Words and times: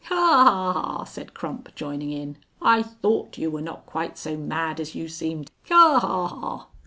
"Ha, 0.05 0.15
ha, 0.15 0.73
ha!" 0.95 1.03
said 1.03 1.35
Crump, 1.35 1.75
joining 1.75 2.11
in. 2.11 2.37
"I 2.59 2.81
thought 2.81 3.37
you 3.37 3.51
were 3.51 3.61
not 3.61 3.85
quite 3.85 4.17
so 4.17 4.35
mad 4.35 4.79
as 4.79 4.95
you 4.95 5.07
seemed. 5.07 5.51
Ha, 5.69 5.99
ha, 5.99 6.27
ha!" 6.27 6.67